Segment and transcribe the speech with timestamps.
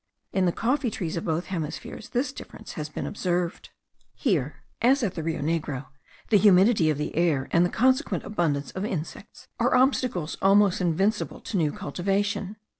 [0.33, 3.69] In the coffee trees of both hemispheres this difference has been observed.
[4.15, 5.85] Here, as at the Rio Negro,
[6.31, 11.39] the humidity of the air, and the consequent abundance of insects, are obstacles almost invincible
[11.41, 12.55] to new cultivation.